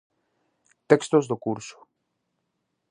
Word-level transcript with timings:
Textos 0.89 1.25
do 1.29 1.37
curso. 1.45 1.77